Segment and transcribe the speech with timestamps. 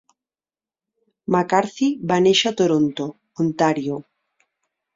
[1.35, 3.07] McCarthy va néixer a Toronto,
[3.47, 4.03] Ontario.